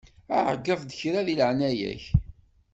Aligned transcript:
Ɛeyyeḍ-d 0.45 0.91
kra 0.99 1.19
di 1.27 1.35
leɛnaya-k. 1.39 2.03